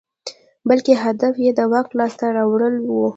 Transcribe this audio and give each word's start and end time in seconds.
بلکې 0.69 0.93
هدف 1.03 1.33
یې 1.45 1.51
د 1.59 1.61
واک 1.71 1.89
لاسته 1.99 2.25
راوړل 2.37 2.75
وو. 2.81 3.05